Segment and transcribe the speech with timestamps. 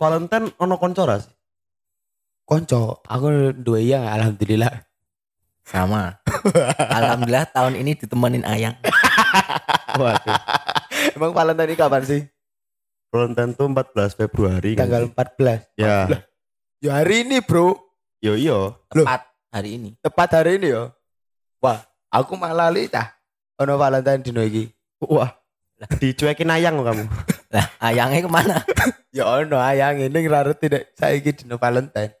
[0.00, 1.28] Valentine ono konco ra sih?
[2.48, 4.88] Konco, aku dua iya alhamdulillah.
[5.60, 6.18] Sama.
[6.98, 8.74] Alhamdulillah tahun ini ditemenin Ayang.
[10.00, 10.40] Waduh.
[11.14, 12.20] Emang Valentine ini kapan sih?
[13.12, 15.14] Valentine tuh 14 Februari kan Tanggal sih?
[15.14, 15.78] 14.
[15.78, 15.96] Ya.
[16.82, 17.76] Ya hari ini, Bro.
[18.18, 18.82] Yo iyo.
[18.90, 19.90] Tepat hari ini.
[20.02, 20.90] Tepat hari ini ya.
[21.62, 23.06] Wah, aku malah lali dah.
[23.62, 24.66] Ono Valentine dino iki.
[25.06, 25.30] Wah.
[26.02, 27.04] Dicuekin ayang lo kamu.
[27.54, 28.56] Lah, Ayangnya ke mana?
[29.10, 32.14] Ya ono ayang ini ngerarut tidak saiki dino Valentine.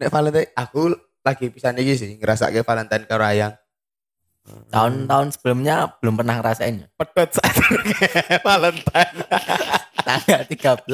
[0.00, 3.52] Nek Valentine aku lagi pisan iki sih ngerasake Valentine karo ayang.
[4.46, 6.88] Tahun-tahun sebelumnya belum pernah ngerasain.
[6.96, 7.52] Pedot saat
[8.46, 9.16] Valentine.
[10.06, 10.86] Tanggal 13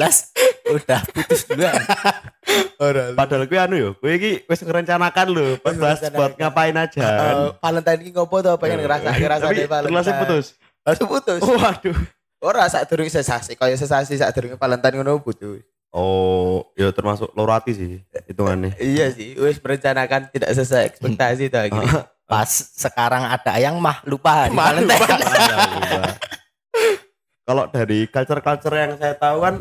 [0.73, 1.77] udah putus duluan.
[2.81, 3.13] Ora.
[3.13, 7.03] Padahal gue anu yo, gue iki wis ngerencanakan lho, 14 buat ngapain aja.
[7.05, 10.45] Eh, Valentine iki ngopo to pengen ngerasa ngerasa Tapi langsung putus.
[10.81, 11.39] Langsung putus.
[11.45, 11.95] Waduh.
[12.43, 15.63] Ora sak durung sesasi, kaya sesasi sak durung Valentine ngono putus.
[15.95, 18.75] Oh, ya termasuk lorati sih hitungannya.
[18.83, 21.87] Iya sih, wis merencanakan tidak sesuai ekspektasi tuh gini.
[22.27, 24.51] Pas sekarang ada Ayang mah lupa.
[24.51, 24.99] Mah Valentine.
[25.79, 25.99] lupa.
[27.47, 29.55] Kalau dari culture-culture yang saya tahu kan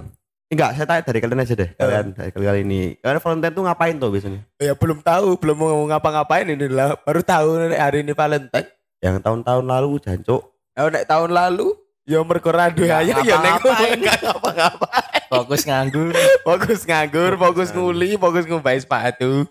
[0.50, 1.70] enggak, saya tanya dari kalian aja deh.
[1.78, 2.82] Kalian dari kalian ini.
[2.98, 4.40] Kalian Valentine tuh ngapain tuh biasanya?
[4.58, 6.98] ya belum tahu, belum mau ngapa-ngapain ini lah.
[7.06, 8.66] Baru tahu hari ini Valentine.
[8.98, 10.42] Yang tahun-tahun lalu jancuk.
[10.72, 15.22] Oh, nek tahun lalu ya mergo randu aja ya nek enggak ngapa-ngapain.
[15.30, 16.12] Fokus nganggur.
[16.42, 19.46] Fokus nganggur, fokus nguli, fokus ngumpai sepatu.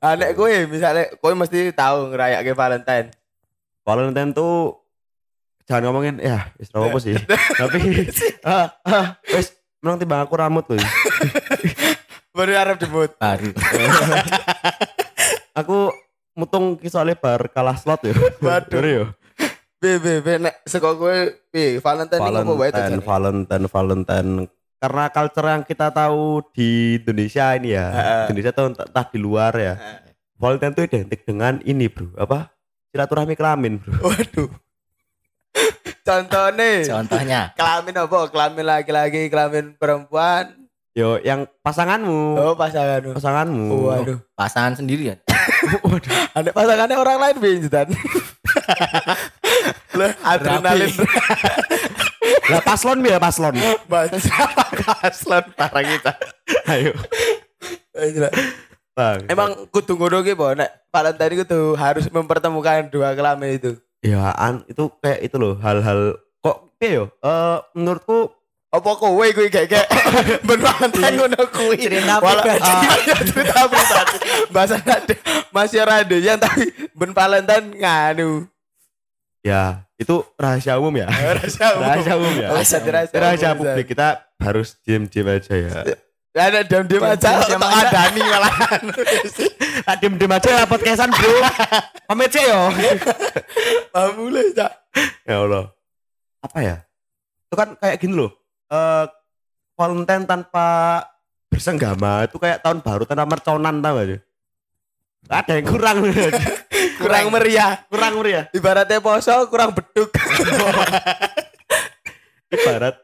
[0.00, 3.08] Ah, nek kowe misalnya kowe mesti tahu ngerayake Valentine.
[3.84, 4.80] Valentine tuh
[5.68, 7.16] jangan ngomongin ya, wis apa sih.
[7.60, 7.80] Tapi
[8.48, 10.80] ah, ah, wis menang timbang aku rambut loh.
[12.34, 13.12] Baru arep debut.
[13.16, 13.52] Baru.
[15.54, 15.92] aku
[16.34, 18.16] mutung kisah lebar kalah slot ya.
[18.42, 19.14] Waduh.
[19.84, 21.12] Be be be nek saka kowe
[21.52, 23.04] piye Valentine Valentine, tujuannya?
[23.04, 24.30] Valentine, Valentine.
[24.80, 28.24] Karena culture yang kita tahu di Indonesia ini ya, Heeh.
[28.32, 29.74] Indonesia tuh entah, entah di luar ya.
[30.40, 32.48] Valentine itu identik dengan ini bro, apa?
[32.92, 33.92] Silaturahmi kelamin bro.
[34.00, 34.48] Waduh.
[36.00, 37.40] Contohnya Contohnya.
[37.52, 38.18] kelamin apa?
[38.28, 40.64] Kelamin laki-laki, kelamin perempuan.
[40.94, 43.02] Yo, yang pasanganmu, Oh pasangan.
[43.12, 43.66] pasanganmu.
[43.84, 44.18] Waduh.
[44.32, 45.16] Pasangan sendiri ya.
[46.38, 47.88] Ada pasangannya orang lain binjutan.
[49.94, 50.90] Lah adrenalin
[52.52, 53.56] Lah paslon ya paslon.
[53.88, 54.18] bahasa
[55.00, 56.12] paslon parah kita.
[56.68, 56.92] Ayo.
[58.94, 59.26] Bang.
[59.26, 63.72] Emang kudu ngono ki po nek Valentine kudu harus mempertemukan dua kelamin itu.
[64.04, 67.04] ya an itu kayak itu loh hal-hal kok piye yo?
[67.24, 68.28] Eh menurutku
[68.74, 69.88] Apa kowe kuwi kayak kayak
[70.50, 71.78] ben Valentine ngono kuwi.
[71.78, 72.58] Cerita pribadi.
[72.66, 74.18] Ah, iya, cerita pribadi.
[74.50, 74.76] Bahasa
[75.54, 78.50] masih ada yang tapi ben Valentine nganu.
[79.44, 81.06] Ya itu rahasia umum ya.
[81.36, 81.84] Rahasia umum.
[81.84, 82.48] rahasia umum ya.
[82.50, 82.80] Oh, rahasia
[83.12, 85.70] rahasia umum, publik kita harus diem-diem aja ya.
[86.34, 87.56] Ya ada diam-diam aja tak aja.
[87.62, 88.82] adani malahan.
[89.86, 91.30] Ah, diem-diem aja ya podcastan bro.
[92.10, 92.74] Pamit sih yo.
[94.18, 94.72] Mulai Cak.
[95.22, 95.70] ya Allah.
[96.42, 96.76] Apa ya?
[97.46, 98.34] Itu kan kayak gini loh.
[98.66, 99.06] Eh
[99.78, 100.66] Valentine tanpa
[101.50, 104.20] bersenggama itu kayak tahun baru tanpa merconan tau gak sih?
[105.30, 105.98] Ada yang kurang
[106.98, 107.82] Kurang meriah.
[107.90, 108.44] kurang meriah.
[108.54, 110.10] Ibaratnya poso kurang beduk.
[112.54, 112.94] Ibarat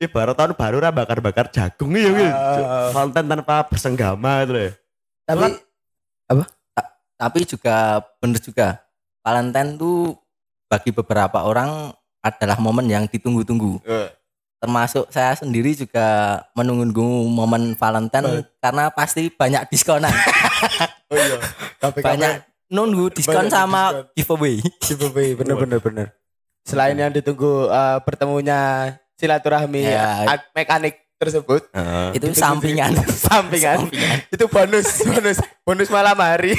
[0.00, 2.62] ibarat tahun baru lah bakar-bakar jagung iya gitu.
[2.96, 4.70] Valentine tanpa bersenggama itu ya.
[5.28, 5.48] Tapi
[7.20, 8.80] Tapi juga bener juga.
[9.20, 10.16] Valentine tuh
[10.72, 11.92] bagi beberapa orang
[12.24, 13.84] adalah momen yang ditunggu-tunggu.
[13.84, 14.08] Eh.
[14.60, 20.12] Termasuk saya sendiri juga menunggu momen Valentine karena pasti banyak diskonan.
[21.12, 21.36] oh iya.
[21.76, 24.04] Tapi banyak nunggu diskon Banyak sama diskon.
[24.14, 24.54] giveaway.
[24.80, 26.06] giveaway bener bener bener.
[26.62, 28.60] Selain yang ditunggu eh, bertemunya
[29.14, 30.24] silaturahmi Ya.
[30.50, 32.16] mekanik tersebut, Heeh.
[32.16, 32.96] Itu Itu sampingan.
[33.26, 34.18] sampingan Sampingan.
[34.26, 36.56] itu bonus bonus bonus malam hari.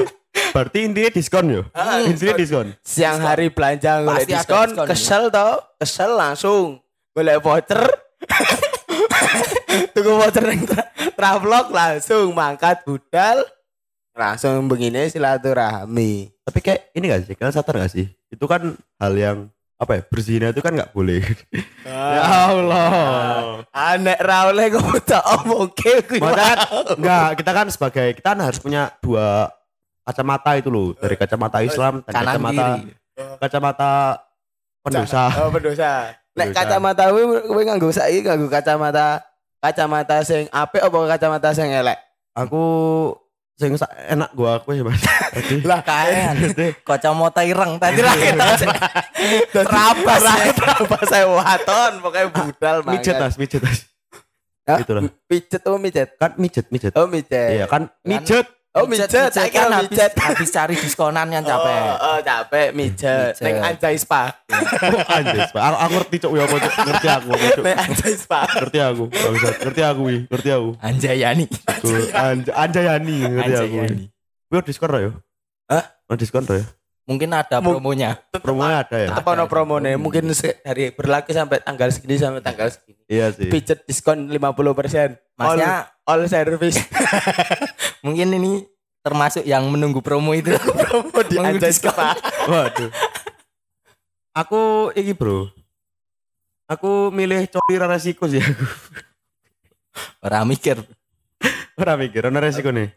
[0.54, 1.62] Berarti intinya diskon yo.
[1.70, 2.74] Ah, intinya diskon.
[2.80, 4.88] Siang hari belanja golek diskon, diskon, ya.
[4.88, 6.78] kesel toh, kesel langsung
[7.12, 7.82] golek voucher.
[9.94, 13.42] Tunggu voucher yang tra- travelog langsung mangkat budal
[14.20, 16.28] langsung begini silaturahmi.
[16.44, 17.34] Tapi kayak ini gak sih?
[17.34, 18.06] Kalian sadar gak sih?
[18.28, 19.38] Itu kan hal yang
[19.80, 20.02] apa ya?
[20.04, 21.24] Berzina itu kan nggak boleh.
[21.88, 23.64] ya Allah.
[23.72, 25.72] Anek raule kok tak omong
[27.00, 29.48] enggak, kita kan sebagai kita kan harus punya dua
[30.04, 32.92] kacamata itu loh, dari kacamata Islam dan Kanan kacamata kiri.
[33.40, 33.92] kacamata
[34.84, 35.22] pendosa.
[35.40, 35.90] Oh, pendosa.
[36.36, 39.24] Nek kacamata kuwi kowe nganggo saiki nganggo kacamata
[39.64, 41.96] kacamata sing apik apa kacamata sing elek?
[42.36, 42.62] Aku
[43.60, 45.04] sing sa- enak gua aku ya Mas.
[45.60, 46.40] Lah Kaen.
[46.88, 48.46] Kacamata ireng tadi lah kita.
[49.60, 50.22] Rabas
[50.56, 53.20] rabas saya waton pokoknya budal mijet banget.
[53.20, 53.78] tas, mijet tas.
[54.64, 54.78] Hah?
[54.80, 55.02] Gitu lah.
[55.28, 56.08] Pijet oh mijet.
[56.16, 56.92] Kan mijet, mijet.
[56.96, 57.60] Oh mijet.
[57.60, 58.48] Iya kan mijet.
[58.70, 61.74] Oh mijet, saya kan habis, habis cari diskonan kan capek.
[61.74, 63.34] Oh, oh capek mijet.
[63.42, 64.30] Neng Anjay Spa.
[64.46, 65.58] Oh, anjay, Pak.
[65.58, 66.72] Aku, aku ngerti cok ya apa cok.
[66.86, 67.64] Ngerti aku, cok.
[67.66, 68.40] Neng Anjay Spa.
[68.46, 69.04] Ngerti aku.
[69.10, 70.70] Ngerti aku wi, ngerti aku.
[70.78, 71.46] Anjayani.
[71.82, 73.74] Tuh, Anj Anjayani, ngerti aku.
[73.74, 74.04] Anjayani.
[74.54, 75.10] Wih, diskon ya?
[75.66, 75.84] Hah?
[76.06, 76.62] Oh, diskon ya?
[77.10, 78.22] Mungkin ada promonya.
[78.38, 79.08] Promonya ada ya?
[79.10, 79.98] Tetep ono promo nih.
[79.98, 80.30] Mungkin
[80.62, 83.02] dari berlaku sampai tanggal segini sampai tanggal segini.
[83.10, 83.50] Iya sih.
[83.50, 85.18] Pijet diskon 50%.
[85.34, 86.82] Masnya all, service.
[88.04, 88.66] mungkin ini
[89.00, 90.50] termasuk yang menunggu promo itu.
[90.58, 91.94] promo di Menunggu Anjay diskon.
[91.94, 92.18] Spa.
[92.50, 92.90] Waduh.
[94.34, 95.54] Aku iki, Bro.
[96.70, 98.66] Aku milih coli ra resiko sih aku.
[100.22, 100.78] Ora mikir,
[101.74, 102.92] Ora mikir, ora resiko nih.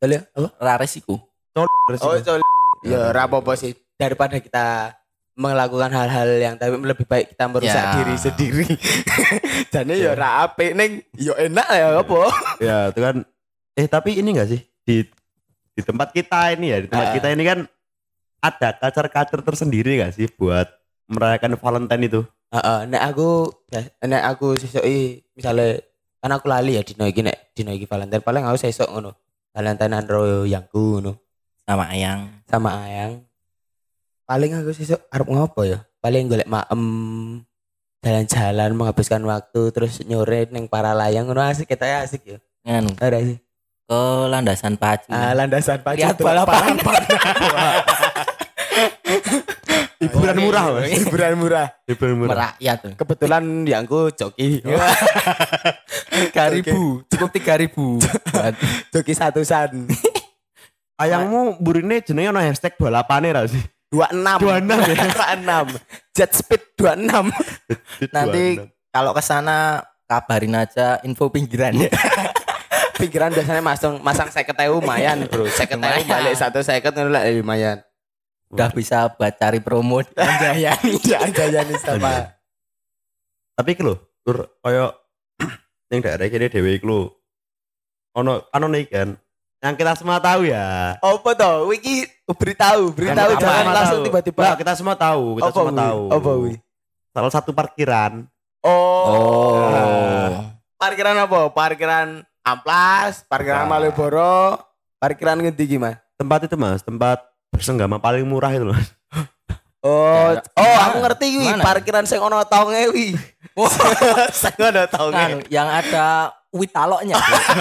[0.00, 0.48] Boleh apa?
[0.62, 1.20] ora resiko.
[1.52, 2.08] Coli resiko.
[2.08, 2.44] Oh, sorry.
[2.86, 3.76] Ya, ora apa-apa sih.
[4.00, 4.96] Daripada kita
[5.32, 7.92] melakukan hal-hal yang tapi lebih baik kita merusak Ya.
[7.96, 8.66] diri sendiri.
[9.74, 12.18] Jadi ya ora apik ning yo enak ya apa?
[12.60, 13.16] Ya, itu kan
[13.72, 15.08] eh tapi ini enggak sih di
[15.72, 17.14] di tempat kita ini ya, di tempat Ah.
[17.16, 17.58] kita ini kan
[18.38, 20.68] ada kacar-kacar tersendiri gak sih buat
[21.06, 22.20] merayakan Valentine itu?
[22.52, 25.80] Heeh, nek aku ya, nek aku sesoki misalnya
[26.20, 29.16] kan aku lali ya dino iki nek dino iki Valentine paling aku sesok ngono.
[29.52, 30.04] Valentinean
[30.44, 31.12] yangku ngono
[31.62, 32.44] Sama Ayang.
[32.44, 33.24] sama Ayang.
[34.32, 35.84] Paling aku sesok arep ngopo ya?
[36.00, 36.80] Paling golek maem
[38.00, 42.38] jalan-jalan menghabiskan waktu terus nyore neng para layang ngono asik kita ya asik ya.
[42.64, 43.36] Nganu, Ada sih.
[43.84, 44.00] ke
[44.32, 45.12] landasan pacu.
[45.12, 46.80] Ah, landasan pacu Lihat balapan.
[50.00, 50.88] Hiburan murah, Mas.
[50.96, 51.68] hiburan murah.
[51.84, 52.32] Hiburan murah.
[52.32, 52.92] Merakyat tuh.
[52.96, 54.64] Kebetulan yangku joki.
[56.08, 58.00] Tiga ribu, cukup tiga ribu.
[58.96, 59.92] Joki satusan.
[61.04, 63.60] Ayangmu burine jenenge ono hashtag 28 ra sih?
[63.92, 64.40] 26.
[64.40, 65.68] 26 ya?
[65.76, 66.16] 26.
[66.16, 68.08] Jet speed 26.
[68.08, 68.44] Nanti
[68.88, 71.92] kalau ke sana kabarin aja info pinggiran ya.
[72.96, 75.44] Pikiran biasanya masang masang seket ewu lumayan bro.
[75.48, 76.08] Seket ewu Lumayan.
[76.08, 77.84] balik satu seket lah lumayan.
[78.52, 80.92] Udah bisa buat cari promo di Anjayani.
[81.72, 82.36] Nih sama.
[83.56, 84.92] Tapi lho, tur koyo
[85.88, 87.00] ning daerah kene dhewe iku lho.
[88.20, 89.16] Ono ono iki kan
[89.62, 90.98] yang kita semua tahu ya.
[90.98, 91.70] Apa toh?
[91.70, 94.06] Wiki beritahu, beritahu Kan jangan langsung tahu.
[94.10, 94.40] tiba-tiba.
[94.42, 95.78] Nah, kita semua tahu, kita Apa, semua Wi?
[95.78, 96.02] tahu.
[96.10, 96.52] Apa, Wi?
[97.12, 98.12] Salah satu parkiran.
[98.60, 99.06] Oh.
[99.06, 100.28] Oh.
[100.74, 101.40] Parkiran apa?
[101.54, 103.70] Parkiran Amplas, parkiran Bukan.
[103.70, 104.58] Malioboro,
[104.98, 106.02] parkiran ngendi gimana?
[106.18, 108.90] Tempat itu Mas, tempat bersenggama paling murah itu Mas.
[109.82, 113.18] Oh, Ya, oh aku ngerti wi, parkiran sing ono tonge wi.
[114.30, 115.10] Sing ono tonge.
[115.10, 117.18] Nganu, yang ada witaloknya.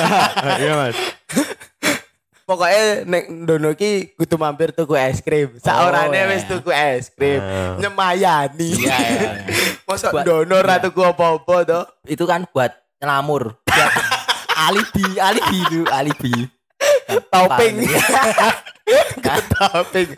[0.62, 0.98] Iya Mas.
[2.51, 5.56] Pokoknya nek ndono ki kudu mampir tuku es krim.
[5.63, 6.27] Saorane iya.
[6.27, 7.39] wis tuku es krim.
[7.39, 7.80] Nah.
[7.80, 8.69] Nyemayani.
[8.75, 9.31] Iya, iya.
[9.88, 10.83] Mosok Buat- ndono ra iya.
[10.83, 11.81] tuku apa-apa to.
[12.12, 13.56] Itu kan buat nyelamur.
[13.63, 13.92] Buat
[14.68, 16.33] alibi, alibi itu, alibi.
[17.31, 17.75] Topping.
[19.24, 20.09] Kan, Topping.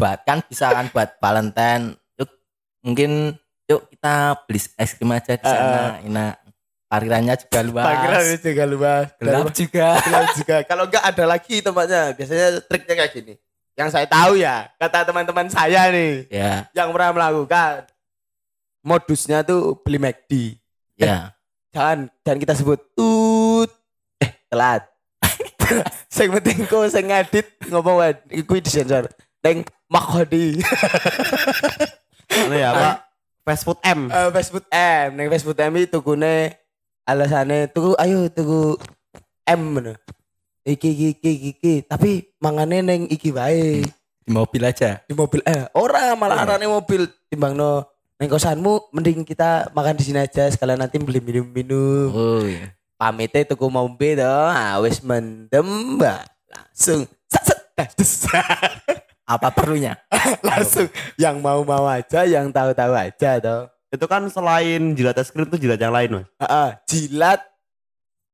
[0.00, 2.00] buat kan bisa kan buat Valentine.
[2.16, 2.32] Yuk,
[2.80, 3.36] mungkin
[3.68, 6.00] yuk kita beli es krim aja di sana.
[6.00, 6.43] Enak.
[6.88, 7.84] Parkirannya juga luas.
[7.84, 9.06] Parkiran juga luas.
[9.18, 9.86] Gelap juga.
[10.06, 10.56] Gelap juga.
[10.62, 12.02] Kalau enggak ada lagi tempatnya.
[12.14, 13.34] Biasanya triknya kayak gini.
[13.74, 17.90] Yang saya tahu ya, kata teman-teman saya nih Ya, yang pernah melakukan
[18.86, 20.62] modusnya tuh beli McD.
[20.94, 21.34] ya.
[21.74, 23.66] Jangan jangan kita sebut tut
[24.22, 24.86] eh telat.
[26.14, 29.10] sing penting kok sing ngedit ngomong wae iku disensor.
[29.42, 30.62] Neng Makhodi.
[32.30, 32.90] Ini ya apa?
[33.42, 34.06] Fast food M.
[34.06, 36.54] Eh fast food M, neng fast food M itu tukune
[37.04, 38.76] alasane tuku ayo tuku
[39.44, 39.92] M ngono.
[40.64, 43.84] Iki iki iki iki, tapi mangane neng iki wae
[44.24, 45.04] Di mobil aja.
[45.04, 47.84] di mobil eh ora malah arane mobil timbangno
[48.16, 52.08] neng kosanmu mending kita makan di sini aja sekalian nanti beli minum-minum.
[52.08, 52.72] Oh, iya.
[52.96, 58.40] pamitnya tuku mombe to ah wis mendem mbak langsung set set.
[59.28, 60.00] Apa perlunya?
[60.48, 60.88] langsung
[61.20, 65.78] yang mau-mau aja yang tahu-tahu aja toh Itu kan selain jilat es krim itu jilat
[65.78, 66.26] yang lain Mas.
[66.42, 67.40] Heeh, jilat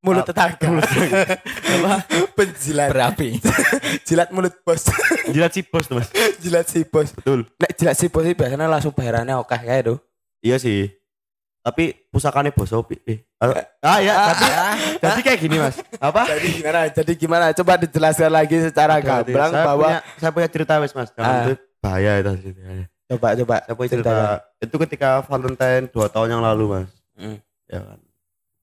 [0.00, 1.93] mulut Ah, tetangga apa
[2.33, 3.37] penjilat Berapi.
[4.09, 4.88] jilat mulut bos
[5.35, 6.09] Jilat si bos tuh Mas.
[6.40, 7.45] jilat si bos Betul.
[7.55, 9.99] nek jilat si bos sih biasanya langsung bayarannya oke kayak tuh
[10.40, 10.88] Iya sih.
[11.61, 12.97] Tapi pusakanya bos Opi.
[13.05, 13.21] Eh.
[13.79, 14.45] Ah ya, tapi
[14.97, 15.76] jadi kayak gini Mas.
[16.00, 16.25] Apa?
[16.26, 20.81] jadi gimana jadi gimana coba dijelaskan lagi secara gamblang saya bahwa punya, saya punya cerita
[20.81, 21.12] Mas Mas.
[21.12, 21.45] Jangan Ah.
[21.45, 22.87] itu bahaya itu ceritanya.
[23.11, 24.14] Coba coba Saya punya cerita.
[24.62, 26.90] Itu ketika Valentine dua tahun yang lalu Mas.
[27.19, 27.38] Hmm.
[27.67, 27.99] Ya kan.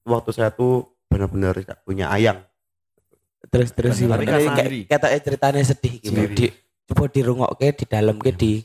[0.08, 2.40] Waktu saya tuh benar-benar tidak punya ayang.
[3.48, 6.50] terus terus Tapi kan kayak kata ceritanya sedih gitu di
[6.90, 8.60] coba dirungokke di dalam ke di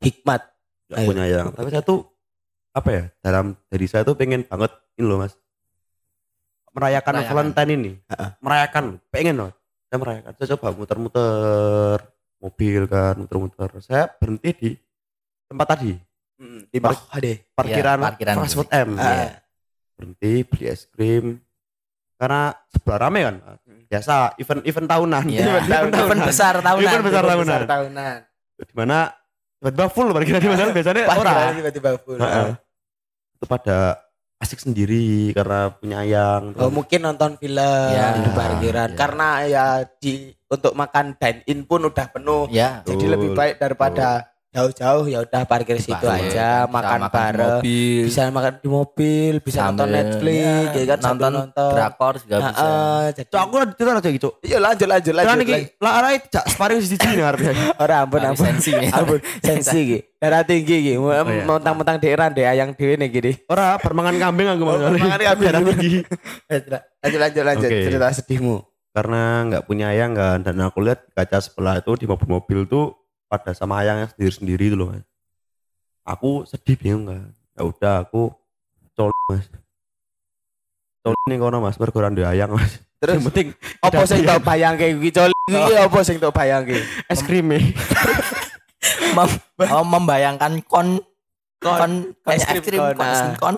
[0.00, 0.40] hikmat
[0.88, 1.06] Tidak Ayo.
[1.12, 1.46] punya ayang.
[1.52, 2.00] Tapi saya tuh
[2.72, 3.04] apa ya?
[3.20, 5.34] Dalam dari saya tuh pengen banget ini loh Mas.
[6.76, 7.32] merayakan, Merayakan.
[7.32, 7.92] Valentine ini.
[8.12, 8.30] Heeh.
[8.44, 9.52] Merayakan, pengen loh.
[9.88, 10.32] Saya merayakan.
[10.36, 11.98] Saya coba muter-muter
[12.36, 13.70] mobil kan, muter-muter.
[13.80, 14.70] Saya berhenti di
[15.46, 15.92] tempat tadi,
[16.68, 17.36] di Par- bawah deh.
[17.52, 18.88] parkiran, Iya, parkiran Fast Food M.
[18.94, 19.40] Iya.
[19.96, 21.40] Berhenti beli es krim.
[22.16, 23.36] Karena sebelah rame kan.
[23.86, 25.24] Biasa event-event tahunan.
[25.26, 26.26] Iya, Event- event event tahunan.
[26.26, 26.82] besar tahunan.
[26.82, 27.60] Event besar Besar tahunan.
[27.66, 28.16] tahunan.
[28.56, 28.98] Di mana
[29.56, 31.52] tiba-tiba full parkiran di mana biasanya orang.
[31.54, 32.16] tiba-tiba full.
[32.16, 32.48] Heeh.
[33.32, 33.78] Itu pada
[34.36, 36.56] asik sendiri karena penyayang.
[36.56, 38.96] Oh mungkin nonton film Ya, di parkiran ya.
[38.96, 39.64] karena ya
[39.96, 40.12] di
[40.46, 42.48] untuk makan dine in pun udah penuh.
[42.48, 42.80] Ya.
[42.82, 44.24] Jadi lebih baik daripada
[44.56, 48.68] jauh-jauh ya udah parkir situ Parkir, aja, bisa makan di bareng, mobil, bisa makan di
[48.68, 51.70] mobil, bisa nonton sambil- Netflix, ya, ya kan nonton nonton.
[51.76, 52.56] drakor juga bisa.
[52.56, 54.28] Heeh, jadi Cok aku cerita aja gitu.
[54.40, 55.30] iya lanjut lanjut lanjut.
[55.36, 55.68] lanjut.
[55.76, 57.52] lah arah jak sparring siji nih artinya.
[57.84, 58.40] Ora ampun ampun.
[58.42, 58.88] sensi ya.
[58.90, 59.98] Ampun sensi iki.
[60.16, 60.94] Darah tinggi iki.
[60.96, 61.20] iya.
[61.44, 63.32] Mentang-mentang daerah deh yang dhewe nih gini.
[63.46, 65.46] Ora permangan kambing aku Oh, permangan kambing.
[65.46, 66.00] Darah tinggi.
[66.96, 67.84] Lanjut lanjut lanjut Oke.
[67.84, 68.56] cerita sedihmu.
[68.90, 72.96] Karena nggak punya ayang kan dan aku lihat kaca sebelah itu di mobil-mobil tuh
[73.26, 75.06] pada sama ayangnya sendiri-sendiri itu loh mas.
[76.06, 77.34] Aku sedih bingung kan.
[77.58, 78.30] Ya udah aku
[78.94, 79.46] colok mas.
[81.02, 82.82] Colok nih kono mas, ora duwe ayang mas.
[82.96, 83.46] Terus Yang penting
[83.84, 86.80] apa udah sing biar- tok bayangke iki coli iki apa sing tok bayangke?
[87.12, 87.52] es krim
[89.76, 90.98] oh, membayangkan kon
[91.60, 91.92] kon
[92.24, 93.56] kon es es krim kon, kon, kon.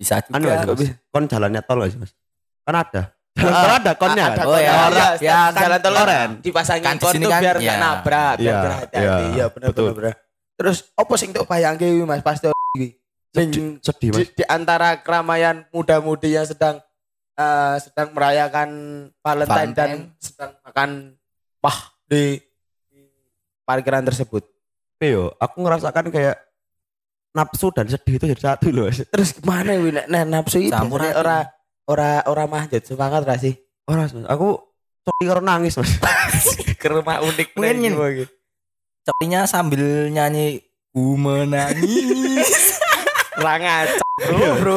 [0.00, 0.40] bisa juga.
[0.40, 0.88] Anu ya, mas.
[1.12, 2.16] Kon jalannya tol sih mas?
[2.64, 3.12] Kan ada.
[3.32, 4.24] Jalan Ah, ada konnya.
[4.28, 4.44] Ada kan?
[4.44, 4.92] Oh, ya, konnya.
[4.92, 6.30] ya, ya, kan jalan keren.
[6.44, 7.80] dipasangin Kan di kon kan, biar nggak ya.
[7.80, 9.00] nabrak, biar Iya, berhati-hati.
[9.24, 9.90] iya, Iya benar betul.
[9.96, 10.14] benar.
[10.52, 12.88] Terus apa sing tok bayangke iki, Mas pas tok iki?
[13.32, 14.28] Sedih di, mas.
[14.36, 16.76] di antara keramaian muda-mudi yang sedang
[17.32, 18.68] eh, sedang merayakan
[19.24, 20.90] Valentine, dan sedang makan
[21.64, 22.36] wah di,
[22.92, 23.00] di
[23.64, 24.44] parkiran tersebut.
[25.00, 26.36] Tapi yo, aku ngerasakan kayak
[27.32, 28.92] nafsu dan sedih itu jadi satu loh.
[28.92, 31.00] Terus gimana wi nek nek nafsu itu aduk.
[31.92, 33.54] Ora ora ora manjat semangat ra sih?
[33.84, 34.56] Ora mas, aku
[35.02, 35.92] sorry karo nangis mas.
[36.80, 37.94] Ke rumah unik Mungkin nih, gini.
[37.94, 38.24] gimana?
[39.02, 42.80] Copinya sambil nyanyi ku menangis.
[43.42, 44.76] Ra ngacak, bro, bro.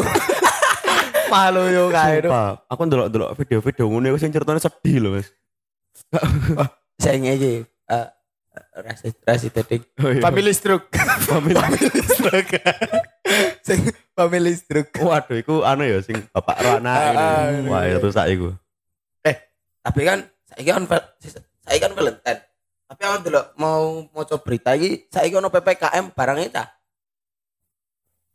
[1.33, 2.21] Malu yo kae
[2.69, 5.27] aku ndelok ndelok video-video ngono iku sing ceritanya sedih loh mas.
[6.95, 8.07] Saya iki eh
[8.77, 10.21] rasa rasa tadi Oh, iya.
[10.21, 10.87] family stroke.
[11.25, 11.57] Family.
[11.57, 12.55] family stroke.
[13.65, 13.81] Sing
[14.13, 14.93] family stroke.
[15.01, 17.65] Waduh, iku anu ya sing bapak Rana Ah, ah, ini.
[17.65, 17.97] Wah, iya.
[17.97, 18.53] itu sak iku.
[19.85, 20.83] Tapi kan saya kan
[21.65, 22.41] saya kan Valentine.
[22.85, 26.65] Tapi aku dulu mau mau coba berita iki saya ono PPKM barang itu.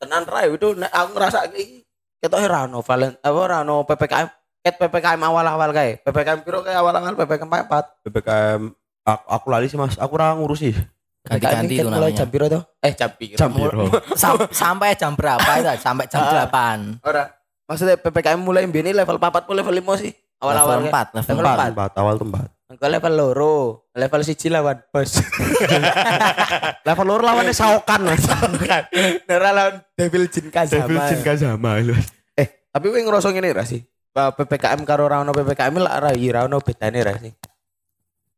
[0.02, 1.86] Tenan ra itu nek aku ngerasa iki
[2.22, 4.28] ketoke ra ono valen apa ra ono PPKM
[4.62, 5.98] ket PPKM awal-awal kae.
[6.02, 8.06] PPKM piro kae awal-awal PPKM 4.
[8.06, 8.62] PPKM
[9.06, 10.74] aku, aku lali sih mas, aku ora ngurusi.
[11.20, 12.16] Ganti-ganti itu mulai namanya.
[12.16, 12.62] jam piro tuh?
[12.80, 13.36] Eh jam piro?
[13.36, 13.84] Jam piro?
[14.20, 15.68] Sam- sampai jam berapa itu?
[15.76, 16.48] Sampai jam Ah.
[16.48, 17.04] 8.
[17.04, 17.24] Ora.
[17.68, 20.12] Maksudnya PPKM mulai mbene level 4 pun level 5 sih.
[20.40, 20.96] Awal-awal level kae.
[21.12, 21.52] 4, level Level 4.
[21.52, 21.68] empat.
[21.70, 22.48] Tempat awal tempat.
[22.70, 23.54] Engko level loro,
[23.92, 25.18] level siji lawan bos.
[26.86, 28.22] Level loro lawannya Saokan mas.
[29.26, 30.86] Nera lawan Devil Jin Kazama.
[30.86, 31.94] Devil Jin Kazama lu.
[32.34, 33.82] Eh, tapi kowe ngerasa ngene ra sih?
[34.10, 37.34] PPKM karo ora ono PPKM lah ra iya ra ono bedane ra sih.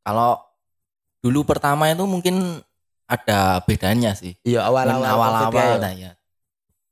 [0.00, 0.40] Kalau
[1.20, 2.60] dulu pertama itu mungkin
[3.12, 4.32] ada bedanya sih.
[4.40, 5.76] Iya awal-awal awal-awal ya.
[5.76, 6.10] nah ya.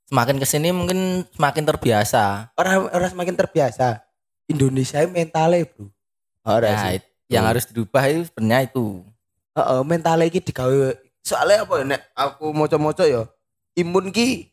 [0.04, 2.52] Semakin ke sini mungkin semakin terbiasa.
[2.54, 4.04] Orang orang semakin terbiasa.
[4.44, 5.88] Indonesia mentalnya, Bro.
[6.42, 6.92] Ora Ya, sih.
[6.98, 9.06] it- yang harus dirubah itu sebenarnya itu.
[9.54, 13.28] Heeh, mentalnya iki digawe soalnya apa ya nek aku moco-moco ya
[13.76, 14.48] imun ki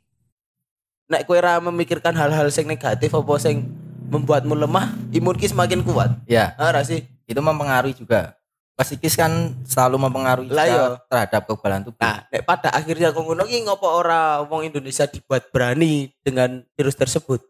[1.07, 3.65] nek kowe ra memikirkan hal-hal sing negatif apa sing
[4.07, 6.15] membuatmu lemah, imun ki semakin kuat.
[6.23, 7.03] Ya, Ora sih?
[7.27, 8.39] itu mempengaruhi juga.
[8.77, 10.85] Psikis kan selalu mempengaruhi Lah, iya.
[11.09, 11.97] terhadap kekebalan tubuh.
[11.97, 16.93] Nah, nek pada akhirnya kok ngono ki ngopo ora wong Indonesia dibuat berani dengan virus
[16.93, 17.41] tersebut?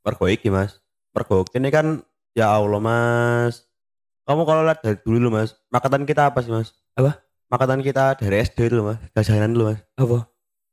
[0.00, 0.80] Mergo iki mas.
[1.12, 2.00] Mergo ini kan
[2.32, 3.68] ya Allah mas.
[4.24, 6.72] Kamu kalau lihat dari dulu loh mas, makanan kita apa sih mas?
[6.96, 7.20] Apa?
[7.52, 9.80] Makanan kita dari SD dulu mas, jajanan dulu mas.
[10.00, 10.24] Apa?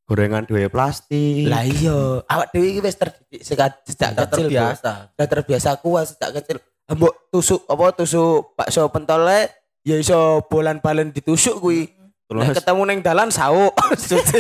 [0.08, 1.52] Gorengan dua plastik.
[1.52, 4.48] Lah iya, awak dewi iki wis terdidik sejak, kecil.
[4.48, 5.12] Terbiasa.
[5.12, 6.64] Sudah terbiasa kuat sejak kecil.
[6.88, 9.52] Mbok tusuk apa tusuk bakso pentole
[9.84, 11.92] ya iso bolan-balen ditusuk kuwi.
[12.28, 12.60] Mas.
[12.60, 13.72] ketemu ning dalan sauk.
[13.96, 14.40] Suci.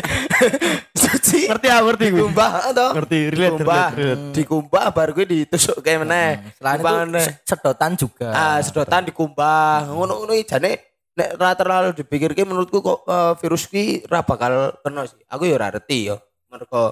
[0.91, 1.47] Suci.
[1.47, 2.19] ngerti aku ngerti gue.
[2.19, 2.91] Dikumbah toh.
[2.99, 3.87] Ngerti relate Dikumbah.
[3.95, 4.23] relate.
[4.35, 6.29] Dikumbah baru kuwi ditusuk kayak meneh.
[6.35, 8.27] Hmm, Selain itu sedotan juga.
[8.27, 9.87] Ah, sedotan dikumbah.
[9.87, 10.83] Ngono-ngono iki jane
[11.15, 15.23] nek ra terlalu dipikirke menurutku kok eh, virus ki ra bakal kena sih.
[15.31, 16.19] Aku ya ora ngerti ya.
[16.51, 16.91] Mergo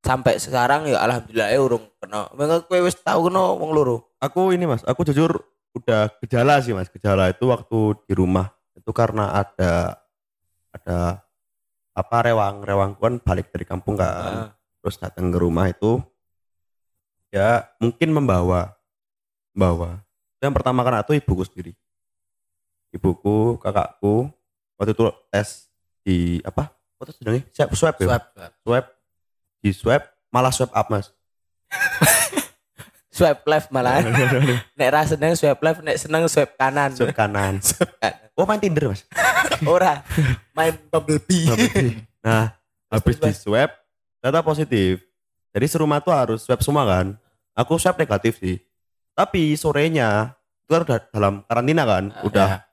[0.00, 2.28] sampai sekarang ya alhamdulillah ya urung kena.
[2.32, 4.10] Mengko kowe wis tau kena wong loro.
[4.20, 5.44] Aku ini mas, aku jujur
[5.76, 6.88] udah gejala sih mas.
[6.88, 10.00] Gejala itu waktu di rumah itu karena ada
[10.72, 10.98] ada
[11.94, 14.08] apa rewang rewang kan balik dari kampung kan.
[14.08, 14.50] Ah.
[14.80, 16.00] terus datang ke rumah itu
[17.28, 18.72] ya mungkin membawa
[19.52, 20.00] membawa
[20.40, 21.72] yang pertama kan itu ibuku sendiri
[22.90, 24.32] ibuku kakakku
[24.80, 25.68] waktu itu tes
[26.00, 28.24] di apa waktu sedangnya swab swab ya Swab,
[28.64, 28.84] swab.
[29.60, 31.12] Di swab malah swab up mas
[33.10, 34.00] Swipe left malah.
[34.78, 36.94] nek ra seneng swipe left, nek seneng swipe kanan.
[36.94, 37.58] Swipe kanan.
[38.32, 39.02] oh main tinder mas
[39.66, 40.00] Ora.
[40.54, 41.50] Main Bumblebee.
[42.22, 42.54] nah
[42.88, 43.68] habis di swab
[44.20, 45.00] ternyata positif
[45.50, 47.16] jadi serumah tuh harus swab semua kan
[47.52, 48.56] aku swab negatif sih
[49.12, 52.69] tapi sorenya itu kan udah dalam karantina kan udah Ya.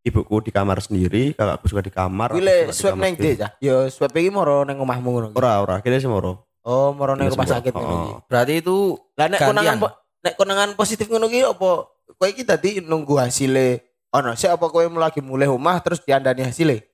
[0.00, 3.48] Ibuku di kamar sendiri kakakku juga di kamar Wile di swab neng ndi ya?
[3.58, 5.28] Yo swab iki moro neng omahmu ngono.
[5.32, 7.88] ora ora kira sih moro Oh, moro neng rumah sakit ngono.
[7.88, 8.16] Oh.
[8.26, 8.76] Berarti itu
[9.16, 11.68] Lah nek konangan po- nek konangan positif ngono ki apa
[12.10, 13.80] kowe iki tadi nunggu hasilnya
[14.10, 16.84] ono sih apa kowe lagi mulai omah terus diandani hasilnya?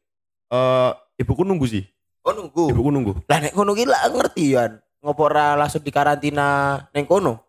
[0.47, 1.83] eh ibuku nunggu sih
[2.23, 2.71] Oh nunggu.
[2.71, 4.71] ibuku nunggu Lah nek ngono ki lah ngerti ya.
[4.99, 6.47] Ngopo ora langsung dikarantina
[6.91, 7.43] neng kono?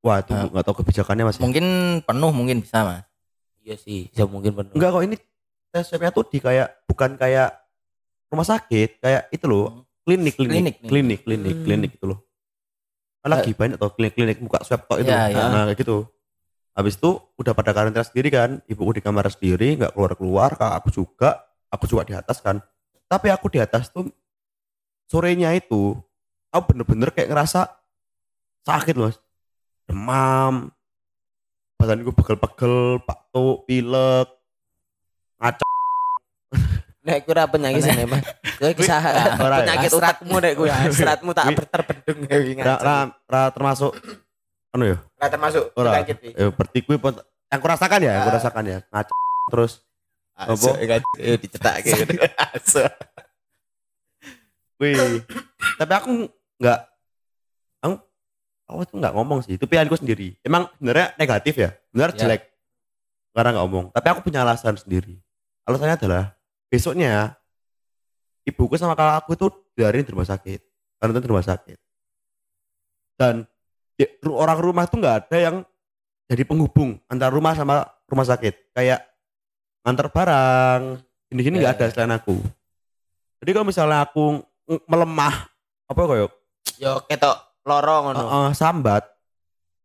[0.00, 0.44] wah itu Ah.
[0.44, 1.64] nggak tahu kebijakannya mas mungkin
[2.02, 3.06] penuh mungkin bisa mas.
[3.62, 4.74] Iya sih, bisa mungkin bener.
[4.74, 5.16] enggak kok ini
[5.70, 7.54] tes swabnya tuh di kayak bukan kayak
[8.26, 11.64] rumah sakit kayak itu loh klinik klinik Klinik, klinik klinik Hmm.
[11.64, 12.18] klinik itu loh
[13.22, 15.44] Kan lagi banyak tuh klinik klinik buka swab tok itu Iya, iya.
[15.46, 16.10] nah kayak gitu
[16.72, 20.74] habis itu udah pada karantina sendiri kan ibuku di kamar sendiri nggak keluar keluar kakak
[20.74, 21.30] aku juga
[21.68, 22.58] aku juga di atas kan
[23.06, 24.10] tapi aku di atas tuh
[25.06, 25.94] sorenya itu
[26.48, 27.68] aku bener-bener kayak ngerasa
[28.64, 29.12] sakit loh
[29.92, 30.72] Mas.
[31.82, 34.28] Demam badanku pegel-pegel batuk pilek
[35.42, 35.66] ngaco
[37.02, 38.22] Nek kira penyakit sih Mas.
[38.62, 39.24] Kowe kisah ya.
[39.34, 42.96] penyakit otakmu nek kowe hasratmu tak terbendung ya ra, ra,
[43.26, 43.90] ra termasuk
[44.70, 46.30] anu ya Ora termasuk penyakit iki.
[46.38, 47.18] eh, berarti gue pun-
[47.50, 48.62] yang aku rasakan ya yang aku Ah.
[48.62, 49.14] ya ngaco
[49.50, 49.72] terus
[50.32, 52.14] Asu, kan eh, dicetake gitu.
[54.80, 55.22] Wih,
[55.78, 56.10] tapi aku
[56.58, 56.78] nggak,
[58.72, 59.54] aku tuh nggak ngomong sih.
[59.56, 60.36] Itu pilihanku sendiri.
[60.40, 62.18] Emang sebenarnya negatif ya, benar Ya.
[62.24, 62.42] jelek.
[63.32, 63.84] Karena nggak ngomong.
[63.92, 65.16] Tapi aku punya alasan sendiri.
[65.64, 66.24] Alasannya adalah
[66.66, 67.36] besoknya
[68.42, 70.60] ibuku sama kakak aku tuh dari rumah sakit,
[70.98, 71.78] karena itu di rumah sakit.
[73.14, 73.46] Dan
[73.94, 75.56] ya, ru- orang rumah tuh nggak ada yang
[76.26, 78.74] jadi penghubung antara rumah sama rumah sakit.
[78.74, 79.04] Kayak
[79.84, 80.82] ngantar barang,
[81.30, 81.92] ini-ini nggak Ya, ada ya.
[81.92, 82.36] selain aku.
[83.42, 84.38] Jadi kalau misalnya aku
[84.86, 85.50] melemah
[85.84, 86.30] apa koyo
[86.78, 88.20] Yo ketok loro ngono.
[88.20, 89.06] uh, sambat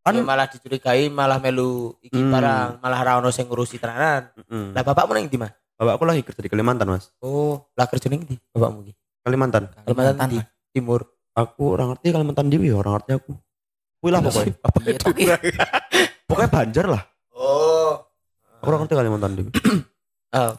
[0.00, 2.32] kan Ya malah dicurigai malah melu iki Hmm.
[2.32, 4.32] barang, malah ra ono sing ngurusi tenanan.
[4.40, 5.52] mm, Lah bapakmu nang ndi, Mas?
[5.74, 8.92] bapakku lagi kerja di Kalimantan mas Oh, lah kerja ning ndi bapakmu iki?
[9.20, 10.48] Kalimantan Kalimantan Kalimantan.
[10.70, 11.00] Timur.
[11.32, 13.32] aku orang ngerti Kalimantan Dewi ya orang ngerti aku
[13.98, 15.20] Wih lah pokoknya Iya, tapi
[16.24, 17.94] pokoknya Banjar lah Oh.
[18.56, 19.50] aku orang ngerti Kalimantan Dewi
[20.28, 20.52] Ah.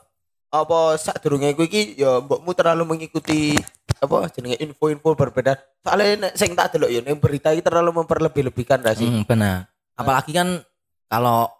[0.49, 3.53] Apa sak durunge kowe iki ya mbokmu terlalu mengikuti
[4.01, 5.61] apa jenenge info-info berbeda.
[5.85, 9.05] Soalnya nek sing tak delok ya ning berita iki terlalu memperlebih-lebihkan ra sih.
[9.05, 9.69] Hmm, benar.
[9.93, 10.65] Apalagi kan
[11.05, 11.51] kalau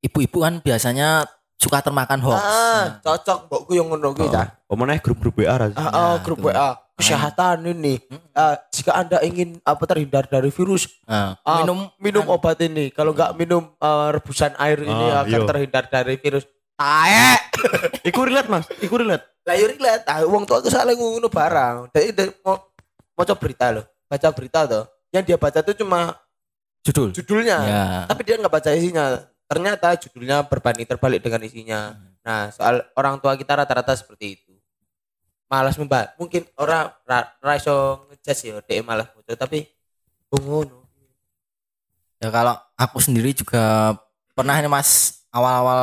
[0.00, 1.28] ibu-ibu kan biasanya
[1.60, 2.40] suka termakan hoax.
[2.40, 4.56] Ah, cocok mbokku yang ngono kuwi ta.
[4.64, 6.40] Pemenang grup-grup WA lah Ah, Nah, ah, grup.
[6.40, 8.00] WA kesehatan ini.
[8.32, 12.88] Ah, jika Anda ingin apa terhindar dari virus, Nah, ah, minum minum obat ini.
[12.88, 15.48] Kalau nggak minum eh, rebusan air ini akan iya.
[15.48, 16.48] terhindar dari virus.
[16.80, 17.36] Tae.
[18.08, 21.88] iku relate mas iku relate Lah yo relate, ah wong tua aku salah ngono barang.
[21.96, 22.60] Jadi dia mau
[23.16, 24.84] maca berita loh, baca berita tuh.
[25.10, 26.12] Yang dia baca tuh cuma
[26.84, 27.10] judul.
[27.16, 27.84] judulnya, Ya.
[28.04, 29.24] tapi dia nggak baca isinya.
[29.48, 31.98] Ternyata judulnya berbanding terbalik dengan isinya.
[32.22, 34.52] Nah, soal orang tua kita rata-rata seperti itu.
[35.50, 36.14] Malas membahas.
[36.20, 39.66] Mungkin orang ra, ra iso ngejudge ya, dia malas muncul, tapi
[40.30, 40.78] oh, ngono.
[42.22, 43.96] Ya kalau aku sendiri juga
[44.36, 45.82] pernah ini Mas awal-awal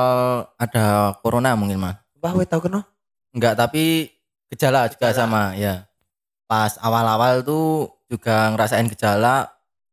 [0.56, 0.86] ada
[1.20, 1.98] corona mungkin Mas.
[2.16, 2.84] Mbah we tau kena?
[3.32, 4.12] Enggak, tapi
[4.48, 5.18] gejala juga Gejala.
[5.18, 5.86] sama ya.
[6.46, 9.52] Pas awal-awal tuh juga ngerasain gejala.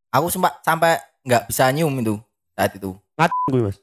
[0.08, 2.14] Aku sempat sampai nggak bisa nyium itu
[2.52, 2.94] saat itu.
[3.14, 3.78] ngaco gue mas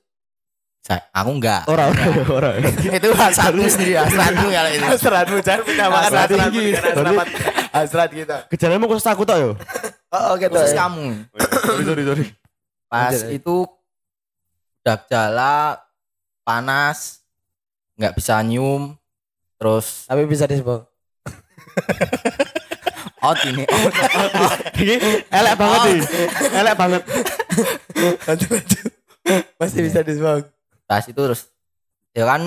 [0.81, 1.61] Saya, aku enggak.
[1.67, 1.93] orang
[2.27, 4.85] orang itu hasratmu sendiri, hasratmu kalau itu.
[4.87, 6.67] Hasratmu jangan punya makan Hasrat tinggi.
[6.73, 7.27] hasrat
[7.71, 8.37] hasrat kita.
[8.49, 9.51] gejalamu khusus aku tak yo
[10.09, 10.51] Oh, gitu.
[10.51, 10.83] Khusus ya.
[10.83, 11.05] kamu.
[11.63, 12.25] sorry sorry sorry
[12.87, 13.55] Pas itu
[14.81, 15.55] udah gejala
[16.41, 17.21] panas,
[17.95, 18.97] nggak bisa nyium,
[19.55, 20.81] terus Tapi bisa disebut.
[23.21, 23.63] out ini.
[23.63, 23.93] out.
[24.75, 25.85] ini elek banget Oh.
[25.85, 25.99] sih
[26.51, 27.01] elek banget
[28.25, 28.89] Lanjut lanjut.
[29.55, 30.43] Pasti bisa disebut.
[30.83, 31.47] Pas itu terus
[32.11, 32.41] ya kan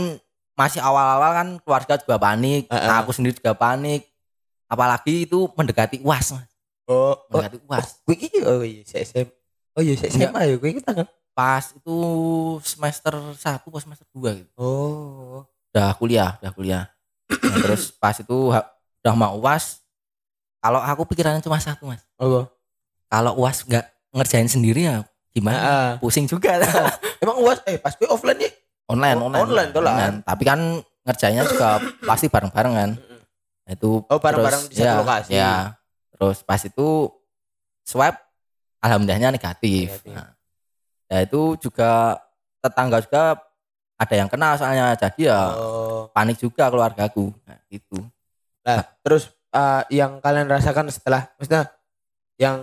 [0.54, 2.84] masih awal-awal kan keluarga juga panik, Heeh.
[2.84, 4.04] nah, aku sendiri juga panik.
[4.66, 6.46] Apalagi itu mendekati UAS, Mas.
[6.84, 7.86] Oh, oh, Mendekati UAS.
[8.02, 9.26] gue iki oh iya SM.
[9.74, 11.06] Oh iya SMA ya gue iki tanggal.
[11.34, 11.96] Pas itu
[12.62, 14.50] semester 1 atau semester 2 gitu.
[14.54, 15.42] Oh.
[15.74, 16.84] Udah kuliah, udah kuliah.
[17.26, 18.54] Nah, terus pas itu
[19.02, 19.82] udah mau UAS,
[20.62, 22.06] kalau aku pikirannya cuma satu, Mas.
[22.16, 22.46] Oh.
[23.10, 25.02] Kalau UAS nggak ngerjain sendiri ya
[25.34, 25.58] gimana?
[25.58, 25.90] Heeh.
[25.98, 26.62] Pusing juga.
[27.22, 28.50] Emang uas eh pas gue offline ya
[28.86, 29.42] online, Oh, online.
[29.42, 29.94] online tuh lah.
[30.22, 30.60] Tapi kan
[31.02, 32.90] ngerjainnya juga pasti bareng-bareng kan.
[33.66, 35.30] Itu Oh, bareng-bareng terus, di satu ya, lokasi.
[35.34, 35.54] Ya.
[36.14, 36.88] Terus pas itu
[37.82, 38.14] swab
[38.78, 40.04] alhamdulillahnya negatif.
[40.04, 40.12] Negatif.
[40.14, 40.33] Nah,
[41.14, 42.18] ya itu juga
[42.58, 43.38] tetangga juga
[43.94, 46.10] ada yang kena soalnya jadi ya Oh.
[46.10, 47.30] panik juga keluargaku.
[47.46, 48.02] Nah, gitu.
[48.66, 51.70] Nah, terus eh, yang kalian rasakan setelah maksudnya
[52.34, 52.58] yang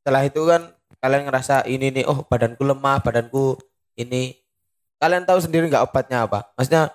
[0.00, 0.72] setelah itu kan
[1.04, 3.60] kalian ngerasa ini nih oh badanku lemah, badanku
[4.00, 4.40] ini
[4.96, 6.48] kalian tahu sendiri nggak obatnya apa?
[6.56, 6.88] Maksudnya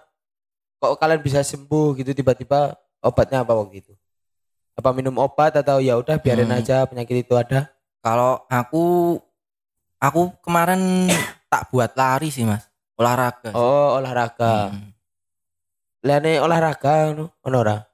[0.81, 2.73] kok kalian bisa sembuh gitu tiba-tiba
[3.05, 3.93] obatnya apa waktu itu?
[4.73, 6.57] Apa minum obat atau ya udah biarin Hmm.
[6.57, 7.69] aja penyakit itu ada?
[8.01, 9.17] Kalau aku
[9.97, 11.07] aku kemarin
[11.51, 12.65] tak buat lari sih, Mas.
[12.97, 13.53] Olahraga.
[13.53, 14.73] Oh, olahraga.
[14.73, 17.85] Hmm, olahraga no, ora?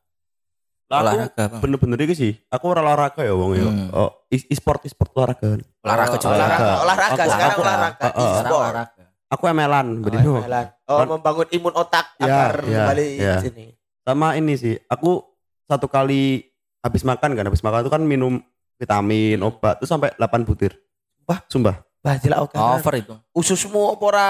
[0.94, 1.60] Olahraga, Bang.
[1.60, 2.34] bener-bener iki sih.
[2.54, 3.66] Aku ora olahraga ya wong ya.
[3.66, 3.90] Hmm.
[3.92, 5.58] Oh, e- e-sport e-sport olahraga.
[5.82, 6.36] Olahraga Oh, juga.
[6.38, 8.04] olahraga, olahraga, Aku- sekarang aku- olahraga.
[8.04, 8.22] uh, uh.
[8.22, 8.62] E-sport.
[8.62, 9.04] olahraga.
[9.34, 10.30] Aku ML-an, bedino.
[10.30, 10.68] Oh, ML-an.
[10.86, 13.34] oh, membangun imun otak Ya, agar ya, kembali ya.
[13.34, 13.66] ke sini.
[14.06, 15.26] Sama ini sih, aku
[15.66, 16.46] satu kali
[16.80, 18.38] habis makan kan, habis makan itu kan minum
[18.78, 20.78] vitamin, obat itu sampai 8 butir.
[21.26, 21.40] Wah.
[21.50, 21.82] sumpah.
[22.04, 22.56] Jelek oke.
[22.60, 23.14] Over itu.
[23.32, 24.28] Ususmu apa ora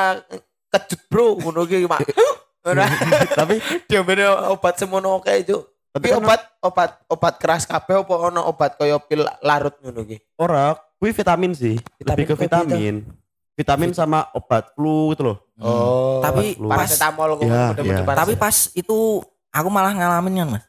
[0.70, 1.42] kejut, Bro?
[1.42, 2.02] Ngono ki, Mak.
[2.64, 2.88] Ora
[3.36, 3.60] tapi
[3.92, 4.24] diombene
[4.56, 5.60] obat semono oke itu.
[5.92, 10.08] tapi Tapi kan obat obat obat keras kabeh apa ono obat kaya pil larut ngono
[10.08, 10.24] ki?
[10.40, 11.76] ora, kuwi vitamin sih.
[12.00, 12.96] Vitamin Lebih ke apa vitamin.
[13.60, 15.38] Vitamin sama obat flu gitu loh.
[15.60, 16.24] Oh.
[16.24, 18.08] Tapi pas paracetamol Ya, ya.
[18.16, 19.20] tapi pas itu
[19.52, 20.66] aku malah ngalamin kan, Mas.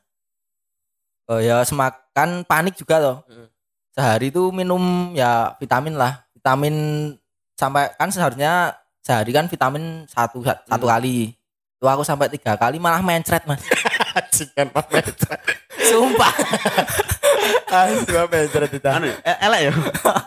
[1.30, 3.16] Oh ya semakan panik juga loh.
[3.30, 3.48] Hmm.
[3.94, 6.23] Sehari itu minum ya vitamin lah.
[6.44, 6.76] Vitamin
[7.56, 11.32] sampai kan seharusnya sehari kan vitamin satu satu kali.
[11.80, 13.64] Itu aku sampai tiga kali malah mencret, Mas.
[14.20, 15.16] Ajikan mencret.
[15.88, 16.28] Sumpah.
[17.80, 18.84] Asu mencret itu.
[18.84, 19.72] Anu, eh, elek ya.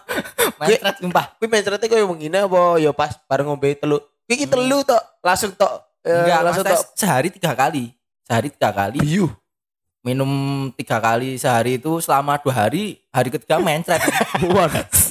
[0.65, 1.25] mencret sumpah.
[1.37, 4.01] Kuwi mencrete koyo mengine apa ya pas bareng ngombe telu.
[4.25, 6.01] Kuwi iki telu tok, langsung tok.
[6.01, 6.81] eh, Enggak, langsung tok.
[6.97, 7.93] sehari tiga kali.
[8.25, 8.97] Sehari tiga kali.
[9.05, 9.29] Biu.
[10.01, 10.33] Minum
[10.73, 13.05] tiga kali sehari itu selama dua hari.
[13.13, 14.01] Hari ketiga mencret.
[14.49, 15.06] Waduh.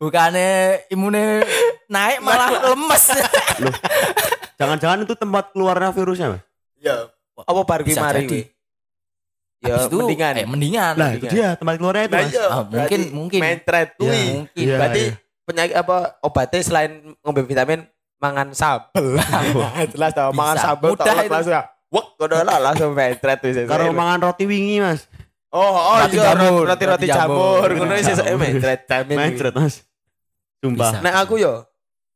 [0.00, 0.50] Bukannya
[0.88, 1.44] imunnya
[1.86, 3.04] naik malah lemes.
[4.56, 6.42] Jangan-jangan itu tempat keluarnya virusnya, Mas.
[6.80, 7.08] Ya.
[7.36, 8.40] Apa Bisa mari jadi.
[9.60, 10.32] Ya Habis itu, mendingan.
[10.40, 10.92] Eh, mendingan.
[10.96, 12.32] Lah, itu dia tempat keluarnya itu, Nah, Mas.
[12.32, 13.40] iya, Ah, mungkin- mungkin.
[13.44, 14.08] Mencret kuwi.
[14.08, 14.24] Iya.
[14.32, 14.56] mungkin.
[14.64, 15.12] Iya, Berarti iya.
[15.44, 17.80] penyakit apa obatnya selain ngombe vitamin
[18.16, 19.20] mangan sambel.
[19.92, 21.28] Jelas tau mangan tok itu.
[21.28, 21.52] langsung.
[21.90, 23.68] Wek kono lah langsung mencret wis.
[23.68, 25.09] Karo mangan roti wingi, Mas.
[25.50, 27.68] Oh, oh Roti iya jamur, roti roti roti jamur.
[27.74, 28.38] Ngono sih jamur.
[28.38, 29.16] mencret jamin.
[29.18, 29.82] Mencret, Mas.
[30.62, 30.94] Sumpah.
[30.94, 31.02] Bisa.
[31.02, 31.66] Nah aku yo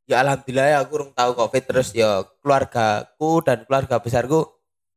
[0.07, 4.45] ya alhamdulillah ya aku urung tahu covid terus ya keluargaku dan keluarga besarku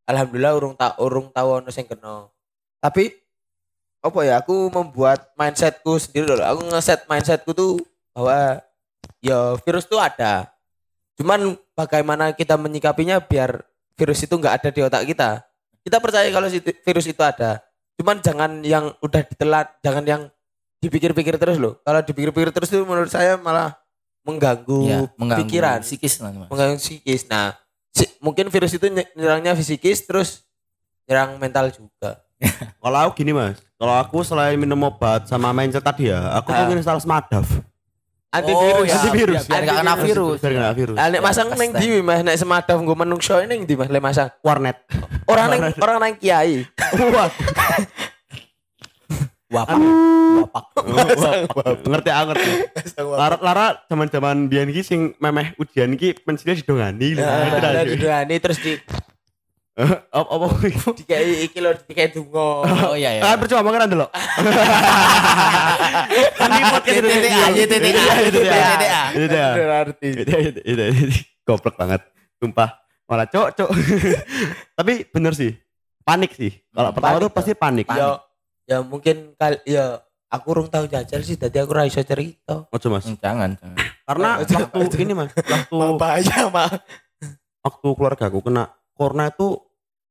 [0.05, 2.29] alhamdulillah urung tak urung tahu ono sing kena.
[2.77, 3.09] Tapi
[4.05, 6.45] apa ya aku membuat mindsetku sendiri loh.
[6.45, 7.81] Aku ngeset mindsetku tuh
[8.13, 8.61] bahwa
[9.19, 10.47] ya virus tuh ada.
[11.17, 13.65] Cuman bagaimana kita menyikapinya biar
[13.97, 15.41] virus itu nggak ada di otak kita.
[15.81, 17.66] Kita percaya kalau virus itu ada.
[17.97, 20.21] Cuman jangan yang udah ditelan, jangan yang
[20.77, 21.81] dipikir-pikir terus loh.
[21.81, 23.73] Kalau dipikir-pikir terus tuh menurut saya malah
[24.21, 26.47] mengganggu, Iya, mengganggu pikiran, psikis nanti, Mas.
[26.47, 27.25] mengganggu psikis.
[27.25, 27.55] Nah,
[27.89, 30.45] si- mungkin virus itu ny- nyerangnya psikis terus
[31.03, 32.21] nyerang mental juga.
[32.77, 33.57] Kalau aku gini, Mas.
[33.73, 36.63] Kalau aku selain minum obat sama mindset tadi ya, aku Ah.
[36.63, 37.45] tuh install Smadaf.
[38.27, 38.85] Antivirus.
[38.91, 39.43] ya, Antivirus.
[39.47, 40.39] biar kena virus.
[40.43, 40.97] Biar nggak virus.
[40.99, 44.29] Nek masang neng di Mas nek semadaf nggo menungso ning ndi Mas le masang.
[44.43, 44.77] Warnet.
[45.25, 46.67] Orang neng orang neng kiai.
[47.15, 47.31] Wah,
[49.47, 49.79] Wapak.
[50.43, 51.87] Wapak.
[51.87, 52.49] ngerti aku ngerti.
[52.99, 57.23] Lara Lara zaman-zaman biyen iki sing memeh ujian iki pensilnya didongani lho.
[57.23, 57.95] Nah, Ngerti ra, ada sih?
[57.95, 58.73] di Dani terus di
[59.77, 60.45] Apa apa
[60.99, 62.65] dikai iki lho dikai dungo.
[62.65, 63.21] Oh iya ya.
[63.21, 64.09] Kan percuma kan delok.
[66.33, 67.07] Kan ini podcast itu.
[67.07, 69.03] TTA, Iya, TTA.
[69.13, 69.47] TTA.
[69.53, 70.07] Berarti.
[70.17, 70.83] Itu.
[71.45, 72.01] Goblok banget.
[72.37, 72.69] Sumpah.
[73.05, 73.69] Malah cok cok.
[74.81, 75.53] Tapi bener sih.
[76.01, 76.51] Panik sih.
[76.73, 77.85] Kalau pertama tuh pasti panik.
[77.87, 78.17] Ya
[78.67, 82.65] ya mungkin kal ya aku urung tahu jajal sih tadi aku ra iso cerita.
[82.67, 83.05] Ojo Mas.
[83.05, 83.77] Hmm, Jangan, jangan.
[84.03, 84.29] Karena
[84.73, 86.71] waktu ini Mas, waktu Bahaya mah.
[87.59, 89.59] waktu keluarga aku kena corona itu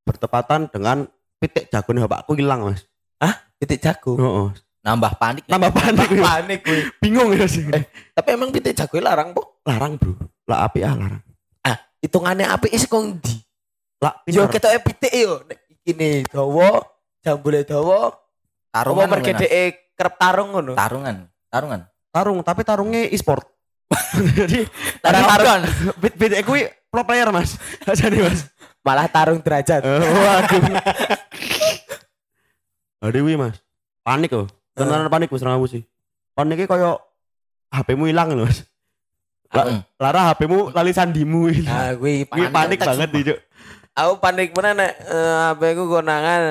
[0.06, 1.10] bertepatan dengan
[1.42, 2.86] pitik jagonya bapakku hilang Mas.
[3.56, 4.14] Pitik jago.
[4.20, 4.48] Heeh.
[4.84, 5.44] Nambah panik.
[5.48, 6.06] Tambah panik.
[6.12, 6.22] gue.
[6.22, 6.80] Panik gue.
[7.00, 7.64] Bingung ya sih.
[8.14, 9.58] Tapi emang pitik jago larang, Po.
[9.64, 10.12] larang bro.
[10.46, 11.24] Lah api ah larang.
[12.04, 13.34] Hitungannya api is kong di.
[13.98, 14.60] Lah Yo pinter.
[14.60, 15.42] ketoke pitik yo.
[15.96, 16.82] Ne dawa,
[17.22, 18.18] jambule dawa, apa
[18.74, 19.06] Tarungan.
[19.10, 20.74] mergedeke kerep tarung ngono.
[20.76, 21.16] Tarungan.
[21.50, 21.80] Tarungan.
[22.12, 23.44] tarung tapi tarungnya e-sport.
[24.38, 24.66] Jadi
[25.02, 25.66] Tarungan.
[26.02, 27.58] bit bit kuwi pro player Mas.
[28.00, 28.46] Jadi Mas.
[28.86, 29.82] Malah tarung derajat.
[29.82, 30.62] Eh, Waduh.
[33.02, 33.58] Aduh wi Mas.
[34.06, 34.46] Panik loh.
[34.78, 35.82] Beneran panik Mas aku sih.
[36.36, 37.00] kon iki koyo
[37.74, 38.62] HP-mu hilang lho Mas.
[39.50, 39.82] La-.
[39.98, 41.50] Lara HP-mu lali sandimu.
[41.66, 43.38] Ah, gue panik tak banget nih, Cuk.
[43.96, 46.42] Aku panik mana nek eh, HP ku konangan.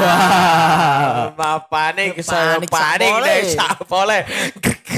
[0.00, 1.34] Wah.
[1.38, 4.18] Ma panik saya Panik panik deh sapole.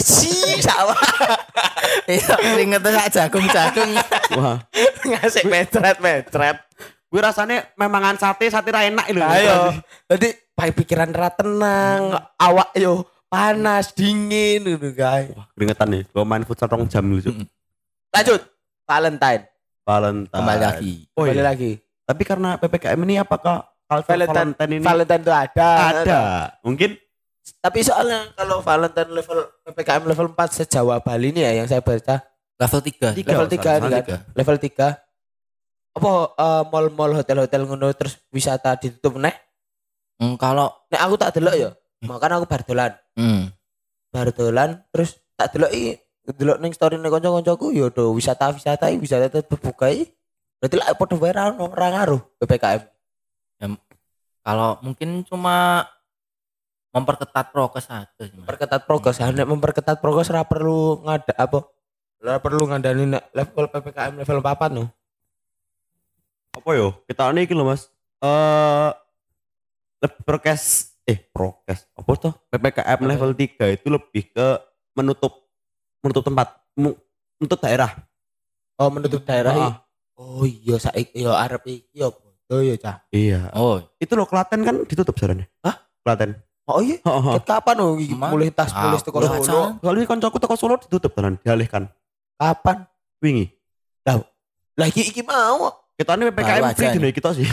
[0.00, 0.96] Si sama
[2.04, 3.90] Iya, inget sak jagung-jagung.
[4.36, 4.58] Wah.
[5.04, 6.56] ngasih metret metret.
[7.08, 9.22] Gue rasanya memangan sate, sate ra enak lho.
[9.22, 9.58] Ayo.
[10.10, 15.30] Tadi pai pikiran ra tenang, awak yo panas, dingin gitu guys.
[15.34, 16.02] Wah, keringetan nih.
[16.10, 17.06] Gue main futsal rong jam.
[17.06, 17.46] Mm.
[18.10, 18.40] Lanjut.
[18.84, 19.42] Valentine.
[19.86, 20.34] Valentine.
[20.34, 20.94] Kembali lagi.
[21.14, 21.46] Oh, Kembali iya.
[21.46, 21.72] lagi.
[22.04, 25.68] Tapi karena PPKM ini apakah Valentine- Valentine, ini Valentine itu ada.
[25.92, 26.20] ada?
[26.60, 26.98] Mungkin
[27.44, 32.24] Tapi soalnya kalau Valentine level PPKM level 4 sejawa Bali ini ya yang saya baca
[32.54, 33.18] Level 3.
[33.18, 33.52] Tiga, level Mas.
[33.52, 34.00] 3 Level kan.
[34.00, 34.16] tiga.
[34.32, 35.94] Level 3.
[35.94, 39.34] Apa eh, mall-mall hotel-hotel ngono terus wisata ditutup neh?
[40.16, 41.70] Hmm, kalau Nek aku tak delok ya.
[42.06, 42.92] Makanya aku bar dolan.
[43.18, 43.42] hmm,
[44.08, 48.96] Bar dolan terus tak delok i delok ning story ning kanca-kancaku ya do wisata-wisata i
[48.96, 50.06] wisata tetep buka i.
[50.62, 52.82] Berarti lah padha wae ra ngaruh PPKM.
[54.44, 55.88] kalau mungkin cuma
[56.94, 58.46] memperketat prokes aja sih, Mas.
[58.46, 61.66] Perketat progres, nek memperketat progres ra perlu ngada apa?
[62.22, 64.84] Ra perlu ngandani nek level PPKM level 4 no.
[66.54, 66.94] apa yo?
[67.04, 67.90] Kita ini iki lho, Mas.
[68.22, 68.90] Eh
[69.98, 70.62] le- prokes
[71.02, 72.32] eh prokes apa tuh?
[72.48, 73.10] PPKM Apa?
[73.10, 74.46] level 3 itu lebih ke
[74.94, 75.34] menutup
[75.98, 76.96] menutup tempat mu-
[77.36, 77.90] menutup daerah.
[78.74, 79.52] Oh, menutup daerah.
[79.52, 79.74] Ah,
[80.14, 83.02] Oh iya saiki ya arep iki ya bodo ya cah.
[83.10, 83.50] iya.
[83.50, 85.50] Oh, Itu loh Klaten kan ditutup sebenarnya.
[85.58, 85.74] Hah?
[86.06, 86.38] Klaten.
[86.64, 86.96] Oh iya.
[86.96, 87.20] Heeh.
[87.20, 87.34] heeh.
[87.38, 88.30] Ket kapan oh iki Emang?
[88.32, 89.28] mulai tas teko Aku Solo?
[89.36, 91.92] rasa- Soalnya koncoku teko Solo ditutup tenan, dialihkan.
[92.34, 92.88] Kapan?
[93.20, 93.52] Wingi.
[94.74, 95.70] Lah iki iki mau.
[95.94, 97.46] Kita ini PPKM free dino kita sih.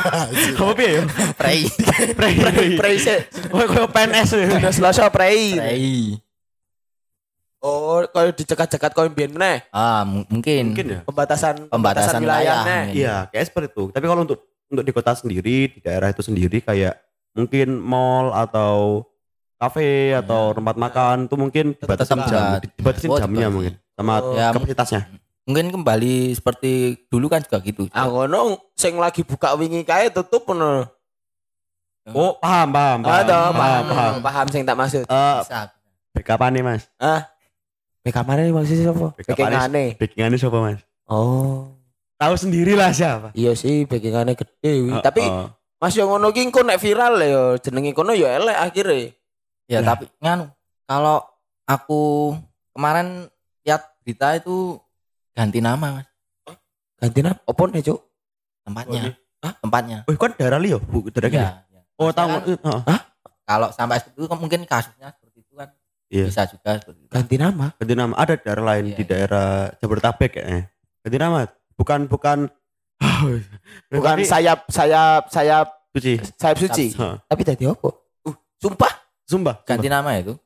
[0.58, 1.02] Kamu piye yo?
[1.38, 1.62] prei.
[2.10, 2.74] Free.
[2.74, 3.22] Prei sih.
[3.54, 4.46] Oh, koyo PNS ya.
[4.50, 5.54] Dina Selasa prei.
[5.54, 6.18] Prei.
[7.62, 9.62] Oh, koyo dicekat-cekat koyo mbiyen meneh.
[9.70, 10.74] Ah, mungkin.
[10.74, 11.00] Mungkin ya.
[11.06, 12.82] Pembatasan Pembatasan wilayah, neh.
[12.90, 12.98] mungkin.
[12.98, 13.84] Iya, kayak seperti itu.
[13.88, 16.98] Tapi kalau untuk untuk di kota sendiri, di daerah itu sendiri kayak
[17.34, 19.04] mungkin mall atau
[19.58, 23.52] kafe atau tempat makan itu mungkin Tetap jam, dibatasin Oh, jamnya dibatasin.
[23.52, 24.34] mungkin sama Oh.
[24.34, 25.00] Ya, kapasitasnya.
[25.44, 27.84] Mungkin kembali seperti dulu kan juga gitu.
[27.92, 30.88] Ah ngono sing lagi buka wingi kae tutup ngono.
[32.12, 33.16] Oh, paham, paham, paham.
[33.24, 34.12] Ada paham, paham, paham.
[34.20, 35.04] paham sing tak maksud.
[35.08, 35.40] Eh,
[36.12, 36.84] backup apa nih, Mas?
[38.04, 39.16] Bek kamane maksudnya sapa?
[39.16, 39.84] Backup Backingane.
[39.96, 40.80] Backingannya siapa, Mas?
[41.08, 41.72] Oh.
[42.20, 43.32] Tahu sendiri lah siapa.
[43.32, 44.92] Iya sih backingane gede wi.
[44.92, 45.48] Eh, Tapi eh.
[45.84, 49.12] Mas yang ngono ki engko nek viral ya jenenge kono ya elek akhirnya.
[49.68, 49.92] Ya, Lah.
[49.92, 50.48] tapi nganu,
[50.88, 51.20] kalau
[51.68, 52.32] aku
[52.72, 53.28] kemarin
[53.68, 54.80] lihat berita itu
[55.36, 56.08] ganti nama, Mas.
[56.96, 58.00] Ganti nama opo nih, Cuk?
[58.64, 59.12] Tempatnya.
[59.12, 59.52] Oh, Hah?
[59.60, 59.98] Tempatnya.
[60.08, 61.28] Oh, kan daerah Lio, Bu, daerah.
[61.28, 61.80] Iya, iya.
[62.00, 62.32] Oh, tahu.
[62.32, 63.00] Maksudnya Heeh.
[63.44, 65.68] Kalau sampai seperti itu kan mungkin kasusnya seperti itu kan
[66.08, 66.24] Iya.
[66.32, 67.12] bisa juga seperti itu.
[67.12, 67.66] Ganti nama.
[67.76, 69.10] Ganti nama ada daerah lain Iya, di iya.
[69.12, 69.48] daerah
[69.84, 70.62] Jabodetabek kayaknya.
[71.04, 71.38] Ganti nama.
[71.76, 72.38] Bukan bukan
[73.90, 76.14] Bukan sayap sayap sayap suci.
[76.36, 76.86] sayap suci.
[76.98, 77.88] Tapi tadi apa?
[78.24, 78.92] Uh, sumpah.
[79.24, 79.56] Sumpah.
[79.64, 80.36] Ganti nama itu.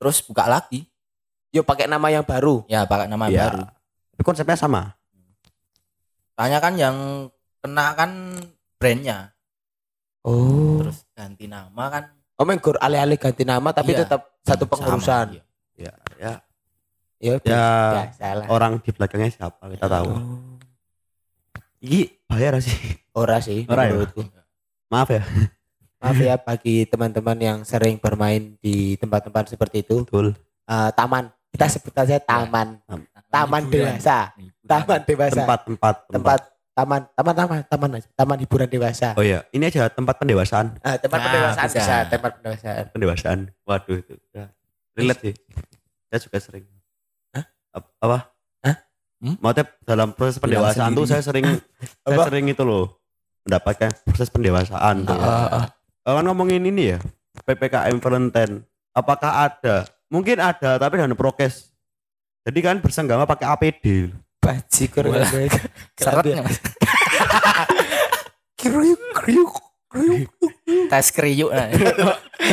[0.00, 0.84] Terus buka lagi.
[1.54, 2.66] Yo pakai nama yang baru.
[2.66, 3.46] Ya, pakai nama Iya.
[3.46, 3.62] baru.
[4.14, 4.96] Tapi konsepnya sama.
[6.34, 6.96] Soalnya kan yang
[7.62, 8.10] kena kan
[8.76, 9.30] brandnya.
[10.26, 10.82] Oh.
[10.82, 14.02] Terus ganti nama kan Oh, menggur alih-alih ganti nama tapi Iya.
[14.02, 14.72] tetap satu sama.
[14.74, 15.26] pengurusan.
[15.38, 15.42] Iya.
[15.78, 16.34] Ya, ya.
[17.22, 18.46] Ya, Ya, lah.
[18.50, 20.10] orang di belakangnya siapa kita tahu.
[20.10, 20.53] Oh.
[21.84, 22.76] Iki bayar sih.
[23.12, 23.92] Ora sih Ora ya?
[23.92, 24.24] menurutku.
[24.88, 25.22] Maaf ya.
[26.00, 30.02] Maaf ya bagi teman-teman yang sering bermain di tempat-tempat seperti itu.
[30.02, 30.32] Betul.
[30.64, 31.28] Eh, taman.
[31.52, 32.80] Kita sebut aja taman.
[33.28, 33.94] Taman Hiburan.
[33.94, 34.32] dewasa.
[34.64, 35.36] Taman dewasa.
[35.44, 35.60] Tempat,
[36.08, 36.40] tempat,
[36.74, 38.08] taman taman taman taman aja.
[38.12, 40.74] taman hiburan dewasa Oh iya, ini aja tempat pendewasaan.
[40.80, 41.78] ah, tempat Nah, pendewasaan bisa.
[41.78, 41.96] bisa.
[42.10, 43.38] tempat pendewasaan Pendewasaan.
[43.62, 44.14] Waduh itu.
[44.32, 44.50] Ya.
[44.94, 45.34] Relate sih.
[46.08, 46.64] Saya juga sering.
[47.30, 47.44] Hah?
[47.70, 48.18] Ap- Apa?
[49.22, 49.36] Hmm?
[49.40, 51.12] Maksudnya dalam proses pendewasaan tuh sendiri.
[51.12, 51.44] saya sering
[52.04, 52.98] saya sering itu loh
[53.44, 55.16] mendapatkan proses pendewasaan tuh.
[55.16, 55.64] Ah, ah.
[56.04, 56.98] Eh, kan ngomongin ini ya
[57.48, 58.62] PPKM Valentine
[58.94, 61.74] apakah ada mungkin ada tapi dengan prokes
[62.44, 65.24] jadi kan bersenggama pakai APD bajigur Wah.
[65.98, 66.60] Seretnya, Mas.
[68.60, 69.52] kriuk kriuk
[69.88, 70.30] kriuk
[70.64, 71.50] Tes kriuk.
[71.50, 71.68] nah.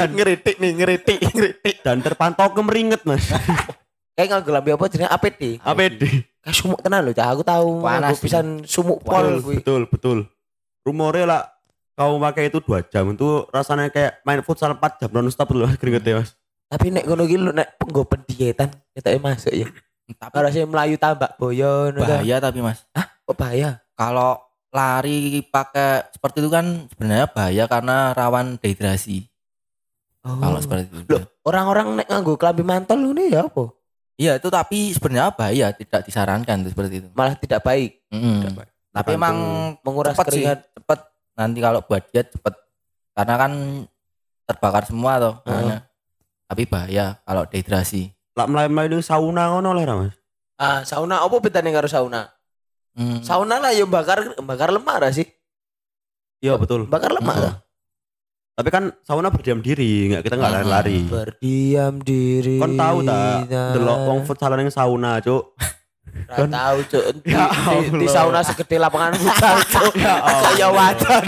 [0.07, 3.27] ngeritik nih ngeritik ngeritik dan terpantau kemeringet mas
[4.15, 6.01] kayak nggak gelambi apa jenis APD APD
[6.41, 8.09] kayak sumuk tenan loh cah aku tahu Panas.
[8.11, 9.55] aku pisan sumuk pol betul kuwi.
[9.61, 10.17] betul betul
[10.81, 11.41] rumornya lah
[11.93, 15.69] kau pakai itu dua jam itu rasanya kayak main futsal 4 jam non stop loh
[15.79, 16.33] keringetnya mas
[16.65, 19.67] tapi nek ngono iki lho nek penggo pendietan kita masuk ya
[20.11, 22.19] Tapi rasanya melayu tambak boyo ngono ta.
[22.19, 22.83] bahaya tapi Mas.
[23.23, 24.39] kok bahaya Kalau
[24.71, 29.27] lari pakai seperti itu kan sebenarnya bahaya karena rawan dehidrasi.
[30.19, 31.05] Kalau seperti itu.
[31.11, 33.71] Loh, orang-orang nek nganggo klambi mantel ini ya apa?
[34.21, 37.07] Iya itu tapi sebenarnya bahaya tidak disarankan tuh seperti itu.
[37.17, 38.05] Malah tidak baik.
[38.13, 38.37] Mm-mm.
[38.45, 38.69] Tidak baik.
[38.91, 39.37] Tapi Tergantung emang
[39.81, 40.59] menguras cepet sih, keringat.
[40.77, 40.99] cepet.
[41.33, 42.53] Nanti kalau buat diet cepet.
[43.17, 43.51] Karena kan
[44.45, 45.33] terbakar semua toh.
[45.33, 45.45] Heeh.
[45.49, 45.77] bahannya.
[46.45, 48.13] Tapi bahaya kalau dehidrasi.
[48.37, 50.15] Lah melayu-melayu sauna ngono lah Mas.
[50.61, 52.29] Ah, sauna apa bedanya karo sauna?
[52.93, 53.23] Hmm.
[53.25, 55.25] Sauna lah yang bakar bakar lemak lah sih.
[56.43, 56.85] Iya betul.
[56.85, 57.45] Bakar lemak Heeh.
[57.49, 57.55] lah.
[58.51, 60.57] Tapi kan sauna berdiam diri, nggak kita nggak Hmm.
[60.59, 60.97] lari-lari.
[61.03, 62.59] Berdiam diri.
[62.59, 63.47] Kon tahu tak?
[63.47, 65.55] Delok wong futsalan ning sauna, Cuk.
[66.27, 67.03] Ora tahu cuk.
[67.17, 69.93] Di, Ya di- di sauna segede lapangan futsal cuk.
[69.95, 70.43] Ya Allah.
[70.45, 71.23] Kaya wajan.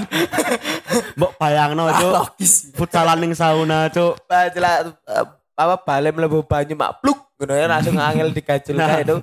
[1.17, 2.13] Mbok bayangno, Cuk.
[2.13, 2.53] Logis.
[2.73, 4.19] Futsalan ning sauna, Cuk.
[4.25, 8.99] Bajela eh, apa bale mlebu banyu mak pluk ngono ya langsung angel digajul Nah.
[8.99, 9.17] itu.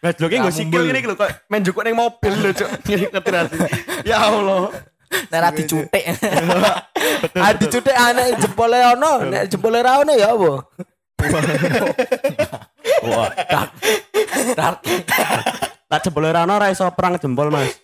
[0.00, 2.68] Ngajloke nggo sikil ngene iki lho, kok main jukuk ning mobil lho, Cuk.
[3.12, 3.58] Ngerti
[4.02, 4.72] Ya Allah.
[5.30, 6.04] Nera dicutek.
[7.34, 10.52] Ah dicutik anek jempole ono, nek jempole ra ono ya apa?
[13.04, 13.28] Wah,
[15.88, 17.76] tak jempol ora ono ora iso perang jempol, Mas.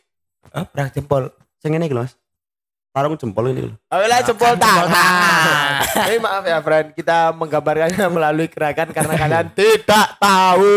[0.50, 1.30] Ah, perang jempol.
[1.60, 2.16] Sing ngene iki Mas.
[2.90, 3.76] Tarung jempol ini lho.
[3.86, 4.90] Oh lah jempol tangan.
[5.94, 10.74] Tapi maaf ya friend, kita menggambarkannya melalui gerakan karena kalian tidak tahu.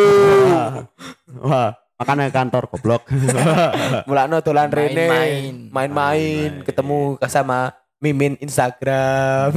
[1.41, 1.82] Wah.
[2.03, 3.07] Makanya kantor goblok.
[4.11, 5.53] Mulakno dolan rene, Main-main.
[5.71, 7.71] main-main, ketemu sama
[8.03, 9.55] mimin Instagram.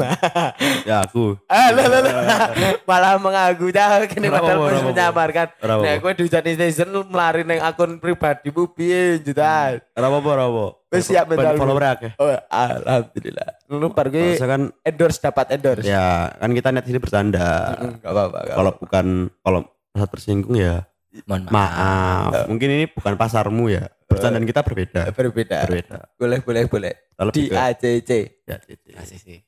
[0.86, 1.34] ya aku.
[1.50, 2.38] Ah, lah, lah, lah.
[2.86, 5.46] malah mengaku dah kini Ora padahal wis menyamarkan.
[5.58, 9.82] Nek kowe netizen lu melari nang akun pribadimu piye jutaan.
[9.98, 10.66] Ora apa-apa, ora apa.
[10.94, 11.58] Wis siap mental.
[11.58, 12.10] follower akeh.
[12.22, 13.50] Oh, alhamdulillah.
[13.66, 13.90] Lu
[14.38, 15.82] Saya kan endorse dapat endorse.
[15.82, 17.74] ya kan kita net sini bercanda.
[17.82, 18.38] Enggak apa-apa.
[18.46, 19.06] nggak Kalau bukan
[19.42, 20.86] kalau merasa tersinggung ya
[21.24, 22.44] Mohon maaf.
[22.46, 23.88] Mungkin ini bukan pasarmu ya.
[24.04, 25.08] Bercandaan kita berbeda.
[25.10, 25.56] berbeda.
[25.64, 25.98] Berbeda.
[26.20, 26.92] Boleh, boleh, boleh.
[27.16, 28.10] Kalau Di ke- ACC.
[28.44, 29.38] ya, di- Asih sih.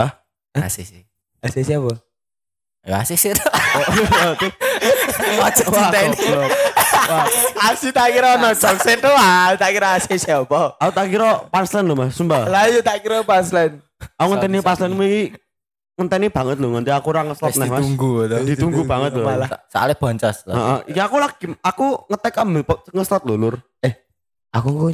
[0.00, 0.10] Hah?
[0.72, 1.04] Sih.
[1.38, 1.92] ACC apa?
[2.88, 3.34] Ya asih sih.
[5.36, 6.16] Wah, cinta ini.
[7.92, 10.76] tak kira ono jokes itu ah, tak kira ACC apa.
[10.78, 12.48] aku tak kira punchline loh mas, sumpah.
[12.48, 13.82] Lah yo tak kira pas lain.
[14.16, 15.22] Aku ngenteni punchline iki
[15.98, 17.82] ngenteni banget loh, nanti aku ora nge-stop nih mas.
[17.82, 18.46] tuh.
[18.46, 19.26] Ditunggu banget loh.
[19.26, 20.54] Malah Soalnya boncos lah.
[20.54, 22.62] Heeh, iya aku lagi aku ngetek ambil
[22.94, 23.54] nge-slot loh, Lur.
[24.48, 24.90] aku kok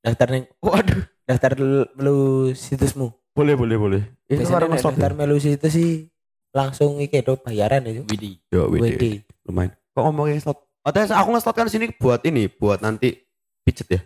[0.00, 1.00] daftar ning Waduh.
[1.28, 2.16] daftar lu lu
[2.56, 3.12] situsmu.
[3.36, 4.02] Boleh, boleh, boleh.
[4.26, 4.96] Itu orang nek nge-slot.
[4.96, 6.08] daftar melu situs sih
[6.50, 8.02] langsung iki do bayaran itu.
[8.08, 8.40] Widih.
[8.48, 8.96] Yo, WD.
[8.96, 9.04] WD.
[9.46, 9.70] Lumayan.
[9.92, 10.64] Kok ngomongin slot?
[10.80, 13.20] Otomatis aku nge-slot kan sini buat ini, buat nanti
[13.68, 14.00] pijet ya.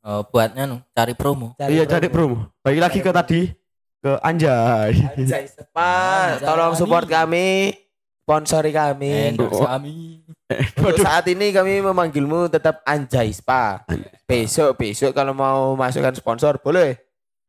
[0.00, 1.52] Oh, buatnya nu cari promo.
[1.68, 2.48] iya, cari promo.
[2.64, 3.59] Balik lagi ke tadi
[4.00, 4.96] ke Anjay.
[5.12, 6.40] Anjay Anjay.
[6.40, 7.76] tolong support kami,
[8.24, 9.36] sponsori kami.
[9.36, 10.24] Endorse kami.
[10.80, 13.84] Untuk saat ini kami memanggilmu tetap Anjay Spa.
[14.24, 16.96] Besok besok kalau mau masukkan sponsor boleh.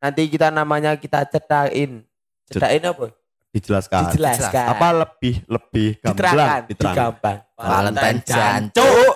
[0.02, 2.04] Nanti kita namanya kita cetain.
[2.52, 3.16] Cetain apa?
[3.52, 4.12] Dijelaskan.
[4.12, 4.66] Dijelaskan.
[4.76, 6.96] Apa lebih lebih Diterangkan, gamblang, diterangkan.
[7.16, 7.38] digampang.
[7.56, 9.14] Valentine jancuk.